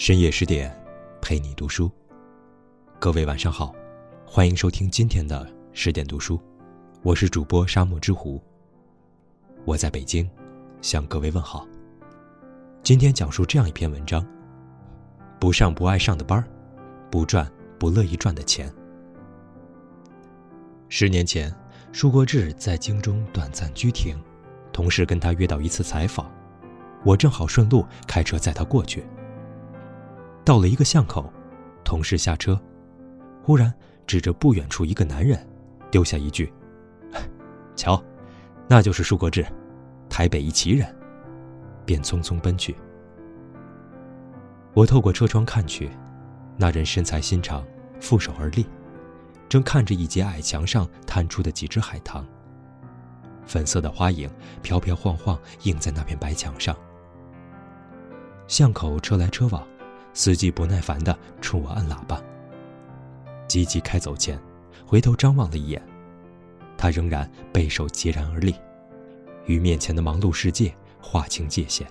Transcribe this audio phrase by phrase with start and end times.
[0.00, 0.74] 深夜十点，
[1.20, 1.90] 陪你读书。
[2.98, 3.74] 各位晚上好，
[4.24, 6.40] 欢迎收听今天的十点读书，
[7.02, 8.42] 我是主播沙漠之狐。
[9.66, 10.26] 我在北京，
[10.80, 11.68] 向各位问好。
[12.82, 14.26] 今天讲述这样一篇文章：
[15.38, 16.42] 不上不爱上的班，
[17.10, 17.46] 不赚
[17.78, 18.72] 不乐意赚的钱。
[20.88, 21.54] 十年前，
[21.92, 24.18] 舒国志在京中短暂居停，
[24.72, 26.32] 同事跟他约到一次采访，
[27.04, 29.04] 我正好顺路开车载他过去。
[30.50, 31.32] 到了一个巷口，
[31.84, 32.60] 同事下车，
[33.40, 33.72] 忽然
[34.04, 35.38] 指着不远处一个男人，
[35.92, 36.52] 丢下一句
[37.76, 38.02] ：“瞧，
[38.66, 39.46] 那就是舒国志，
[40.08, 40.92] 台北一奇人。”
[41.86, 42.74] 便匆匆奔去。
[44.74, 45.88] 我透过车窗看去，
[46.56, 47.64] 那人身材心长，
[48.00, 48.66] 负手而立，
[49.48, 52.26] 正看着一截矮墙上探出的几只海棠。
[53.46, 54.28] 粉色的花影
[54.62, 56.76] 飘飘晃晃映在那片白墙上。
[58.48, 59.64] 巷口车来车往。
[60.12, 62.20] 司机不耐烦地冲我按喇叭。
[63.48, 64.40] 急急开走前，
[64.86, 65.82] 回头张望了一眼，
[66.76, 68.54] 他仍然背手孑然而立，
[69.46, 71.86] 与面前的忙碌世界划清界限。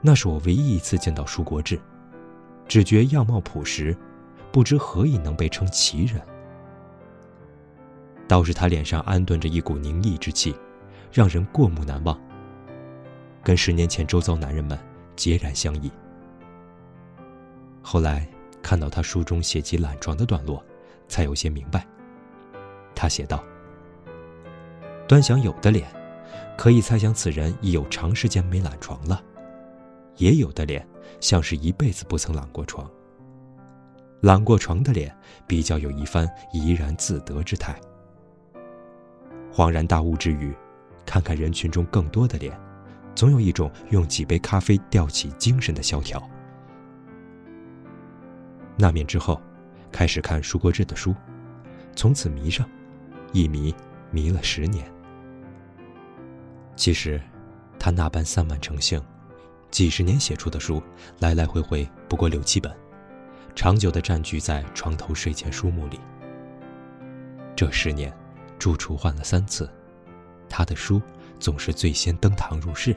[0.00, 1.80] 那是我唯一一次见到舒国志，
[2.68, 3.96] 只觉样貌朴实，
[4.52, 6.20] 不知何以能被称奇人。
[8.28, 10.54] 倒是他脸上安顿着一股凝毅之气，
[11.12, 12.20] 让人过目难忘。
[13.42, 14.76] 跟十年前周遭男人们
[15.14, 15.90] 截然相异。
[17.88, 18.26] 后来
[18.60, 20.60] 看到他书中写及懒床的段落，
[21.06, 21.86] 才有些明白。
[22.96, 23.44] 他写道
[25.06, 25.88] ：“端详有的脸，
[26.58, 29.22] 可以猜想此人已有长时间没懒床了；
[30.16, 30.84] 也有的脸，
[31.20, 32.90] 像是一辈子不曾懒过床。
[34.20, 37.80] 懒过床的脸，比较有一番怡然自得之态。
[39.54, 40.52] 恍然大悟之余，
[41.04, 42.58] 看看人群中更多的脸，
[43.14, 46.20] 总有一种用几杯咖啡吊起精神的萧条。”
[48.76, 49.40] 那面之后，
[49.90, 51.14] 开始看舒国志的书，
[51.94, 52.68] 从此迷上，
[53.32, 53.74] 一迷
[54.10, 54.86] 迷了十年。
[56.76, 57.20] 其实，
[57.78, 59.02] 他那般散漫成性，
[59.70, 60.82] 几十年写出的书，
[61.20, 62.70] 来来回回不过六七本，
[63.54, 65.98] 长久的占据在床头睡前书目里。
[67.56, 68.14] 这十年，
[68.58, 69.70] 住处换了三次，
[70.50, 71.00] 他的书
[71.40, 72.94] 总是最先登堂入室，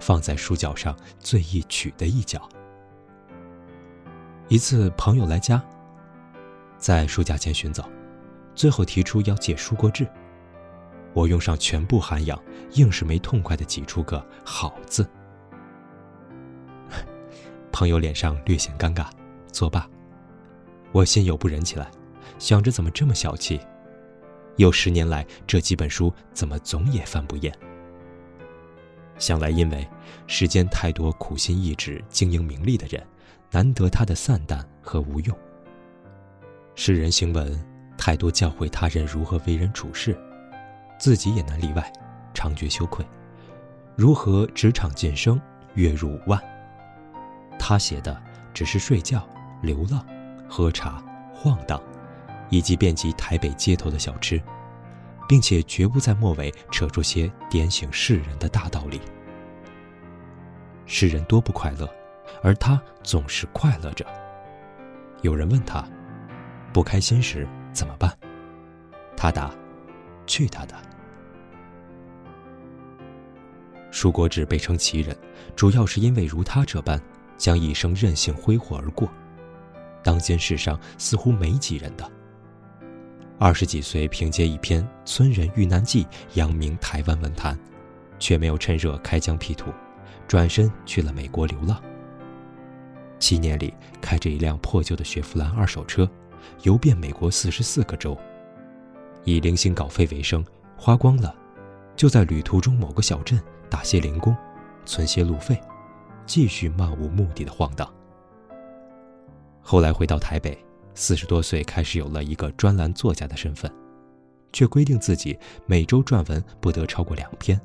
[0.00, 2.48] 放在书角上最易取的一角。
[4.50, 5.62] 一次朋友来家，
[6.76, 7.88] 在书架前寻找，
[8.52, 10.04] 最后提出要借书国志。
[11.14, 12.36] 我用上全部涵养，
[12.72, 15.08] 硬是没痛快的挤出个好字。
[17.70, 19.06] 朋友脸上略显尴尬，
[19.52, 19.88] 作罢。
[20.90, 21.88] 我心有不忍起来，
[22.40, 23.60] 想着怎么这么小气？
[24.56, 27.56] 有十年来这几本书怎么总也翻不厌？
[29.16, 29.86] 想来因为
[30.26, 33.00] 世间太多苦心意志、经营名利的人。
[33.50, 35.36] 难得他的散淡和无用。
[36.74, 37.58] 世人行文
[37.98, 40.16] 太多，教诲他人如何为人处事，
[40.98, 41.92] 自己也难例外，
[42.32, 43.04] 常觉羞愧。
[43.96, 45.40] 如何职场晋升，
[45.74, 46.40] 月入五万？
[47.58, 48.18] 他写的
[48.54, 49.28] 只是睡觉、
[49.60, 50.06] 流浪、
[50.48, 51.02] 喝茶、
[51.34, 51.82] 晃荡，
[52.48, 54.40] 以及遍及台北街头的小吃，
[55.28, 59.00] 并且绝不在末尾扯出些点醒世人的大道理。
[60.86, 61.88] 世人多不快乐。
[62.42, 64.04] 而他总是快乐着。
[65.22, 65.84] 有人问他，
[66.72, 68.12] 不开心时怎么办？
[69.16, 69.50] 他答
[70.26, 70.74] ：“去他的。”
[73.90, 75.16] 舒国志被称奇人，
[75.54, 77.00] 主要是因为如他这般
[77.36, 79.08] 将一生任性挥霍而过，
[80.02, 82.10] 当今世上似乎没几人的。
[83.38, 86.04] 二十几岁凭借一篇《村人遇难记》
[86.34, 87.58] 扬名台湾文坛，
[88.18, 89.72] 却没有趁热开疆辟土，
[90.28, 91.82] 转身去了美国流浪。
[93.20, 96.10] 七年里，开着一辆破旧的雪佛兰二手车，
[96.62, 98.18] 游遍美国四十四个州，
[99.24, 100.44] 以零星稿费为生，
[100.76, 101.32] 花光了，
[101.94, 104.34] 就在旅途中某个小镇打些零工，
[104.86, 105.60] 存些路费，
[106.24, 107.88] 继续漫无目的的晃荡。
[109.60, 110.58] 后来回到台北，
[110.94, 113.70] 四十多岁开始有了一个专栏作家的身份，
[114.52, 117.60] 却规定自己每周撰文不得超过两篇，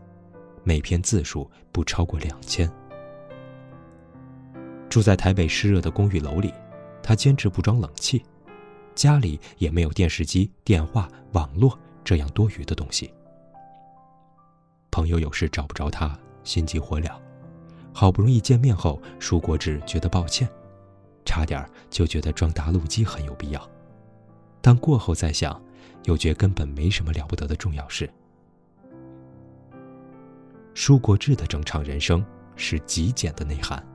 [0.64, 2.70] 每篇字数不超过两千。
[4.90, 6.54] 住在台北湿热的公寓楼里，
[7.04, 8.24] 他坚持不装冷气，
[8.94, 13.12] 家里也没有电视机、电话、网络这样多余的东西。
[14.92, 17.12] 朋友有事找不着他，心急火燎，
[17.94, 20.48] 好不容易见面后，舒国志觉得抱歉，
[21.26, 23.70] 差点就觉得装打录机很有必要，
[24.62, 25.62] 但过后再想，
[26.06, 28.10] 又觉根本没什么了不得的重要事。
[30.74, 33.86] 舒国志的正常人生是极简的内涵。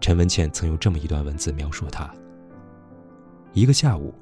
[0.00, 2.08] 陈文茜曾用这么一段文字描述他：
[3.52, 4.14] 一个下午，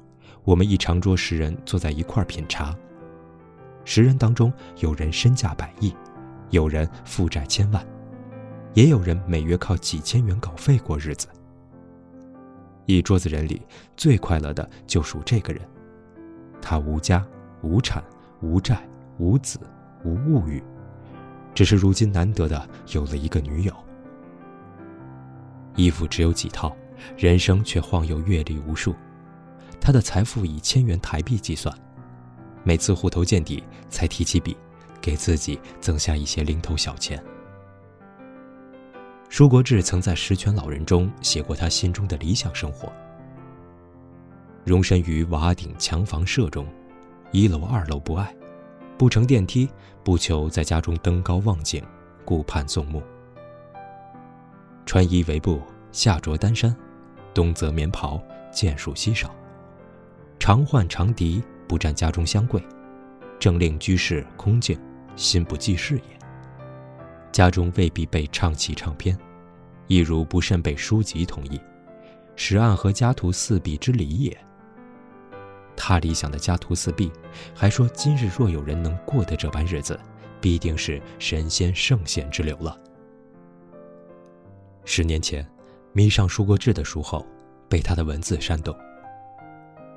[0.43, 2.75] 我们一长桌十人坐在一块品茶。
[3.83, 5.93] 十人当中，有人身价百亿，
[6.49, 7.85] 有人负债千万，
[8.73, 11.27] 也有人每月靠几千元稿费过日子。
[12.87, 13.61] 一桌子人里，
[13.95, 15.61] 最快乐的就属这个人。
[16.61, 17.23] 他无家
[17.61, 18.03] 无产
[18.41, 18.81] 无债
[19.19, 19.59] 无子
[20.03, 20.63] 无物欲，
[21.53, 23.84] 只是如今难得的有了一个女友。
[25.75, 26.75] 衣服只有几套，
[27.17, 28.95] 人生却晃悠阅历无数。
[29.79, 31.75] 他的财富以千元台币计算。
[32.63, 34.57] 每次户头见底，才提起笔，
[34.99, 37.23] 给自己增下一些零头小钱。
[39.29, 42.91] 舒国志曾在《十全老人》中写过他心中的理想生活：
[44.63, 46.65] 容身于瓦顶墙房舍中，
[47.31, 48.33] 一楼二楼不爱，
[48.97, 49.69] 不乘电梯，
[50.03, 51.83] 不求在家中登高望景，
[52.23, 53.03] 顾盼纵目。
[54.85, 55.61] 穿衣为布，
[55.91, 56.75] 下着单衫，
[57.33, 58.21] 冬则棉袍，
[58.51, 59.33] 见数稀少，
[60.39, 61.43] 常换长笛。
[61.67, 62.63] 不占家中香柜，
[63.39, 64.79] 正令居士空静，
[65.15, 66.19] 心不济事也。
[67.31, 69.17] 家中未必备唱起唱片，
[69.87, 71.59] 亦如不甚备书籍同意，
[72.35, 74.37] 使暗合家徒四壁之理也。
[75.75, 77.11] 他理想的家徒四壁，
[77.55, 79.99] 还说今日若有人能过得这般日子，
[80.39, 82.79] 必定是神仙圣贤之流了。
[84.85, 85.45] 十年前，
[85.93, 87.25] 迷上舒国志的书后，
[87.67, 88.73] 被他的文字煽动，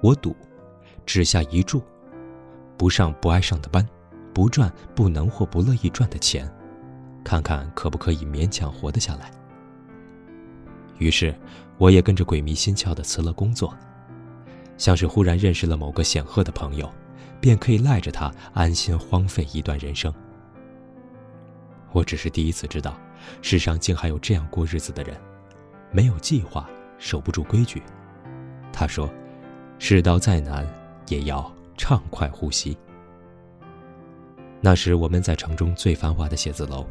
[0.02, 0.35] 我赌。
[1.05, 1.82] 只下一注，
[2.76, 3.87] 不上不爱上的班，
[4.35, 6.46] 不赚不能或不乐意赚的钱，
[7.25, 9.31] 看看可不可以勉强活得下来。
[10.99, 11.34] 于是，
[11.79, 13.75] 我也跟着鬼迷心窍的辞了工作，
[14.76, 16.93] 像是忽然认识了某个显赫的朋友，
[17.41, 20.12] 便可以赖着他安心荒废一段人生。
[21.93, 22.99] 我只是第一次知道，
[23.42, 25.16] 世上竟还有这样过日子的人，
[25.90, 27.82] 没有计划，守不住规矩。
[28.72, 29.08] 他说
[29.78, 30.66] ：“世道再难。”
[31.10, 32.76] 也要畅快呼吸。
[34.60, 36.86] 那时我们在城中最繁华的写字楼，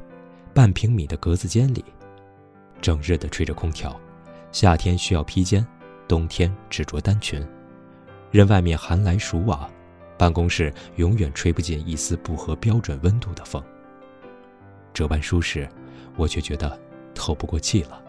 [0.56, 1.86] 半平米的格子间里，
[2.81, 3.95] 整日的吹着空调，
[4.51, 5.63] 夏天需要披肩，
[6.07, 7.48] 冬天只着单裙，
[8.31, 9.69] 任外面寒来暑往，
[10.18, 13.63] 办公室永远吹不进一丝不合标准温度的风。
[14.95, 15.69] 这般舒适，
[16.18, 16.78] 我却觉得
[17.16, 18.02] 透不过气了。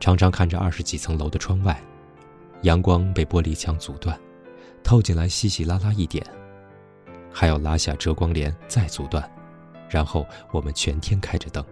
[0.00, 1.80] 常常看着二十几层楼的窗外。
[2.62, 4.18] 阳光被玻璃墙阻断，
[4.82, 6.26] 透进来稀稀拉拉一点，
[7.30, 9.30] 还要拉下遮光帘再阻断，
[9.90, 11.62] 然后我们全天开着灯。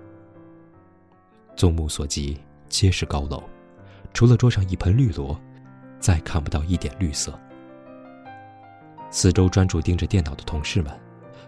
[1.57, 2.39] 纵目所及，
[2.69, 3.43] 皆是高楼，
[4.13, 5.41] 除了桌上一盆绿萝，
[5.99, 7.37] 再看不到一点绿色。
[9.11, 10.93] 四周专注盯着电脑的同事们，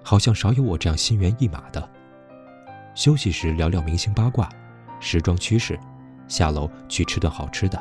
[0.03, 1.89] 好像少有我这样心猿意马的。
[2.97, 4.49] 休息时聊聊明星八卦、
[5.01, 5.79] 时装趋势，
[6.29, 7.81] 下楼去吃顿好吃的。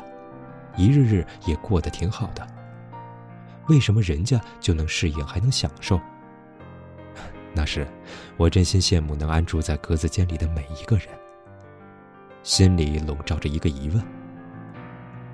[0.76, 2.46] 一日日也过得挺好的，
[3.66, 5.98] 为什么人家就能适应还能享受？
[7.54, 7.88] 那时，
[8.36, 11.08] 我真心羡慕能安住在格子间里的每一个人。
[12.42, 14.04] 心里笼罩着一个疑问：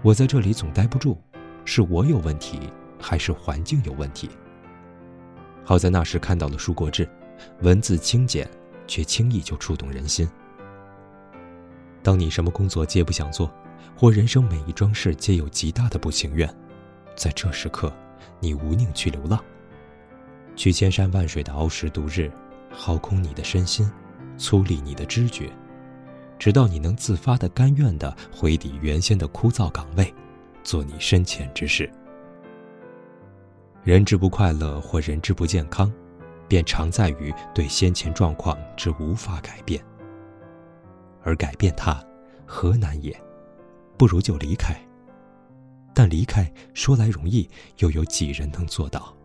[0.00, 1.18] 我在这里总待不住，
[1.64, 4.30] 是我有问题，还是环境有问题？
[5.64, 7.08] 好在那时看到了舒国志，
[7.62, 8.48] 文字清简，
[8.92, 10.28] 却轻易就触动人心。
[12.02, 13.50] 当你什么工作皆不想做？
[13.96, 16.46] 或人生每一桩事皆有极大的不情愿，
[17.16, 17.90] 在这时刻，
[18.38, 19.42] 你无宁去流浪，
[20.54, 22.30] 去千山万水的熬时度日，
[22.70, 23.90] 耗空你的身心，
[24.36, 25.50] 粗砺你的知觉，
[26.38, 30.12] 直到你能自发的、甘愿的回抵原先的枯燥岗位，
[30.62, 31.90] 做你深浅之事。
[33.84, 35.90] 人之不快乐或人之不健康，
[36.52, 39.82] 便常在于对先前状况之无法改变，
[41.22, 42.04] 而改变它，
[42.44, 43.18] 何难也？
[43.96, 44.78] 不如就离开。
[45.94, 49.16] 但离开说来容易，又有几人能做到？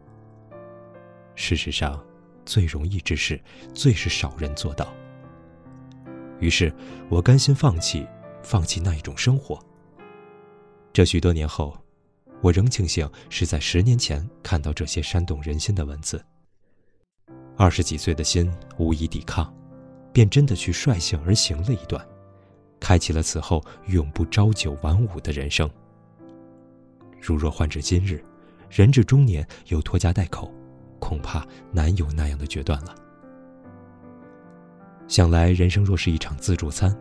[1.36, 2.02] 事实上，
[2.46, 3.38] 最容易之事，
[3.74, 4.88] 最是少人做到。
[6.40, 6.74] 于是
[7.10, 8.08] 我甘心放弃，
[8.42, 9.60] 放弃那一种生活。
[10.94, 11.78] 这许多年后，
[12.40, 16.24] 我仍庆幸是在十年前看到这些煽动人心的文字。
[17.58, 19.52] 二十几岁的心无以抵抗，
[20.14, 22.06] 便真的去率性而行了一段。
[22.80, 25.68] 开启了此后永不朝九晚五的人生。
[27.20, 28.24] 如若换至今日，
[28.70, 30.54] 人至中年又拖家带口，
[31.00, 32.94] 恐怕难有那样的决断了。
[35.08, 36.96] 想来人生若是一场自助餐，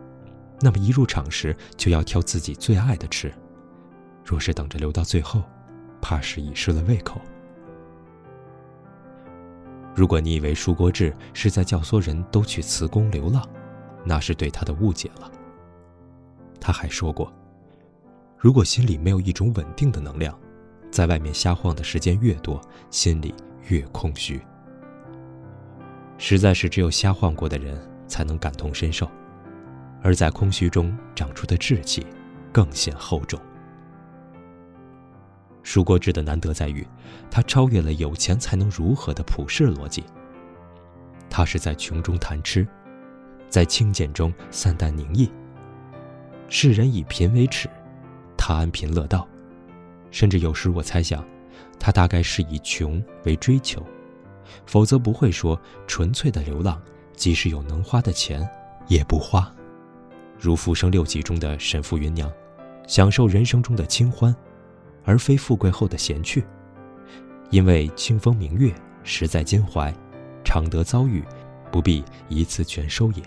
[0.59, 3.31] 那么一入场时就要挑自己最爱的吃。
[4.25, 5.43] 若是等着留到最后，
[6.01, 7.21] 怕是已失了胃口。
[9.97, 13.43] 如果你以为舒国志是在教唆人都去辞工流浪，
[14.05, 15.31] 那是对他的误解了。
[16.61, 17.33] 他还说过
[18.37, 20.37] ：“如果心里没有一种稳定的能量，
[20.91, 22.61] 在外面瞎晃的时间越多，
[22.91, 23.33] 心里
[23.69, 24.39] 越空虚。
[26.19, 27.75] 实在是只有瞎晃过的人
[28.07, 29.09] 才能感同身受，
[30.03, 32.05] 而在空虚中长出的志气，
[32.51, 33.41] 更显厚重。”
[35.67, 36.87] 舒国志的难得在于，
[37.29, 40.01] 他超越了有钱才能如何的普世逻辑。
[41.29, 42.65] 他是在穷中谈吃，
[43.49, 45.29] 在清简中散淡宁逸。
[46.47, 47.67] 世人以贫为耻，
[48.37, 49.27] 他安贫乐道。
[50.09, 51.21] 甚至有时我猜想，
[51.77, 53.85] 他大概是以穷为追求，
[54.65, 56.81] 否则不会说纯粹的流浪，
[57.13, 58.49] 即使有能花的钱，
[58.87, 59.53] 也不花。
[60.39, 62.31] 如《浮生六记》中的沈复芸娘，
[62.87, 64.33] 享受人生中的清欢，
[65.07, 66.45] 而非富贵后的闲趣，
[67.49, 68.71] 因为清风明月
[69.03, 69.91] 实在襟怀。
[70.43, 71.21] 常得遭遇，
[71.71, 73.23] 不必一次全收也。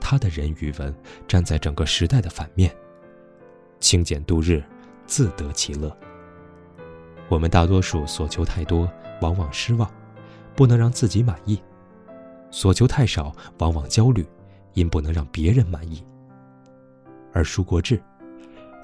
[0.00, 0.94] 他的人与文
[1.26, 2.72] 站在整个时代的反面，
[3.80, 4.62] 清简度日，
[5.04, 5.94] 自得其乐。
[7.28, 8.88] 我们大多数所求太多，
[9.20, 9.90] 往往失望，
[10.54, 11.56] 不能让自己满意；
[12.52, 14.24] 所求太少，往往焦虑，
[14.74, 16.04] 因不能让别人满意。
[17.32, 18.00] 而舒国志，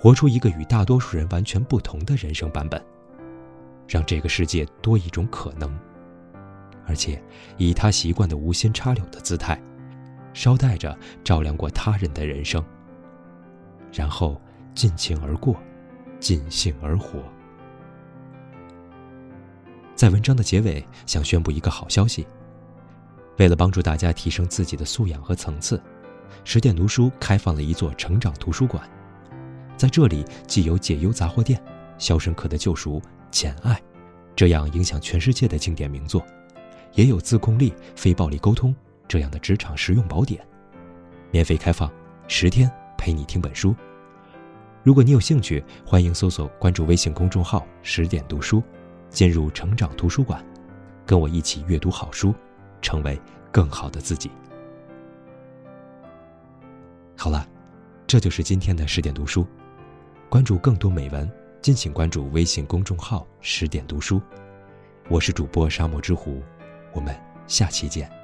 [0.01, 2.83] 活出一个与大多数人完全不同的人生版本，
[3.87, 5.79] 让这个世界多一种可能。
[6.87, 7.23] 而且，
[7.59, 9.61] 以他习惯的无心插柳的姿态，
[10.33, 12.65] 捎带着照亮过他人的人生。
[13.93, 14.41] 然后
[14.75, 15.55] 尽情而过，
[16.19, 17.23] 尽兴而活。
[19.95, 22.27] 在文章的结尾，想宣布一个好消息：
[23.37, 25.79] 为了帮助大家提升自己的素养和层次，
[26.43, 28.83] 十点读书开放了一座成长图书馆。
[29.81, 31.59] 在这里，既有《解忧杂货店》
[31.97, 33.73] 《肖申克的救赎》《简爱》
[34.37, 36.23] 这样影响全世界的经典名作。
[36.93, 38.77] 也有自控力、非暴力沟通
[39.09, 40.47] 这样的职场实用宝典，
[41.31, 41.91] 免费开放，
[42.29, 43.75] 十天陪你听本书。
[44.83, 48.63] 如果你有兴趣，欢迎搜索关注微信公众号“十点读书”，
[49.09, 50.45] 进入成长图书馆，
[51.07, 52.35] 跟我一起阅读好书，
[52.83, 53.19] 成为
[53.51, 54.31] 更好的自己。
[57.17, 57.49] 好了，
[58.07, 59.47] 这就是今天的十点读书。
[60.31, 61.29] 关注更多美文，
[61.61, 64.23] 敬请关注微信公众号“十点读书”。
[65.11, 66.41] 我是主播沙漠之狐。
[66.93, 67.13] 我们
[67.49, 68.20] 下期见。